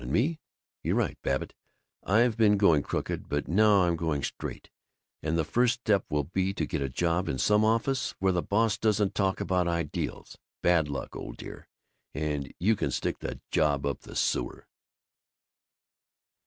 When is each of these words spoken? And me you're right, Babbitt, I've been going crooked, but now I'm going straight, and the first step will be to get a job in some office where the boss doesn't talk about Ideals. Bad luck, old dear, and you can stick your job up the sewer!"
And 0.03 0.11
me 0.11 0.39
you're 0.83 0.95
right, 0.95 1.15
Babbitt, 1.21 1.53
I've 2.01 2.35
been 2.35 2.57
going 2.57 2.81
crooked, 2.81 3.29
but 3.29 3.47
now 3.47 3.83
I'm 3.83 3.95
going 3.95 4.23
straight, 4.23 4.71
and 5.21 5.37
the 5.37 5.43
first 5.43 5.75
step 5.81 6.05
will 6.09 6.23
be 6.23 6.55
to 6.55 6.65
get 6.65 6.81
a 6.81 6.89
job 6.89 7.29
in 7.29 7.37
some 7.37 7.63
office 7.63 8.15
where 8.17 8.31
the 8.31 8.41
boss 8.41 8.79
doesn't 8.79 9.13
talk 9.13 9.39
about 9.39 9.67
Ideals. 9.67 10.39
Bad 10.63 10.89
luck, 10.89 11.15
old 11.15 11.37
dear, 11.37 11.67
and 12.15 12.51
you 12.57 12.75
can 12.75 12.89
stick 12.89 13.17
your 13.21 13.35
job 13.51 13.85
up 13.85 13.99
the 13.99 14.15
sewer!" 14.15 14.67